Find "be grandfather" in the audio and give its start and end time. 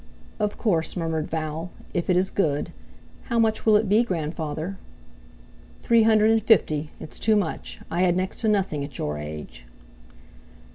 3.87-4.79